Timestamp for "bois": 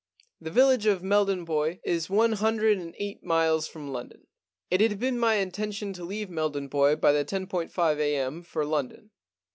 1.45-1.75, 6.69-6.95